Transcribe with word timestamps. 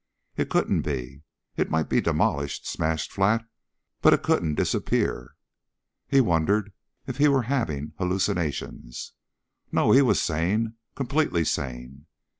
It 0.35 0.49
couldn't 0.49 0.81
be. 0.81 1.21
It 1.57 1.69
might 1.69 1.87
be 1.87 2.01
demolished, 2.01 2.67
smashed 2.67 3.11
flat, 3.13 3.45
but 4.01 4.15
it 4.15 4.23
couldn't 4.23 4.55
disappear. 4.55 5.35
He 6.07 6.19
wondered 6.21 6.73
if 7.05 7.17
he 7.17 7.27
were 7.27 7.43
having 7.43 7.93
hallucinations. 7.99 9.13
No, 9.71 9.91
he 9.91 10.01
was 10.01 10.19
sane... 10.19 10.73
completely 10.95 11.45
sane. 11.45 12.07